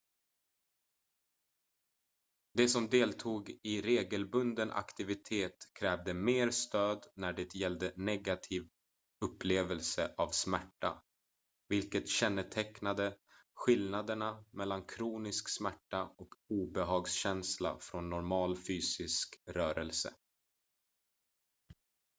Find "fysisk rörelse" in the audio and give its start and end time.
18.57-20.13